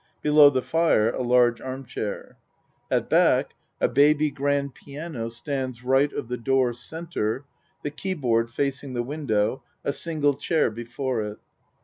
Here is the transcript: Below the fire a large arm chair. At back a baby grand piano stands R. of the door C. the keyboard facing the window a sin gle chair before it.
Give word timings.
Below 0.23 0.49
the 0.49 0.63
fire 0.63 1.11
a 1.11 1.21
large 1.21 1.61
arm 1.61 1.85
chair. 1.85 2.35
At 2.89 3.07
back 3.07 3.53
a 3.79 3.87
baby 3.87 4.31
grand 4.31 4.73
piano 4.73 5.27
stands 5.27 5.81
R. 5.85 5.93
of 6.17 6.27
the 6.27 6.37
door 6.37 6.73
C. 6.73 6.97
the 7.83 7.91
keyboard 7.95 8.49
facing 8.49 8.95
the 8.95 9.03
window 9.03 9.61
a 9.83 9.93
sin 9.93 10.19
gle 10.21 10.33
chair 10.33 10.71
before 10.71 11.21
it. 11.21 11.37